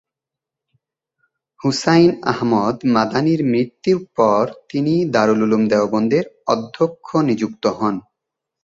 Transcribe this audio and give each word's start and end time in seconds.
হুসাইন 1.61 2.11
আহমদ 2.23 2.75
মাদানির 2.93 3.41
মৃত্যুর 3.43 3.99
পর 4.17 4.43
তিনি 4.69 4.93
দারুল 5.13 5.41
উলুম 5.45 5.63
দেওবন্দের 5.71 6.25
অধ্যক্ষ 6.47 7.07
নিযুক্ত 7.29 7.63
হন। 7.77 7.95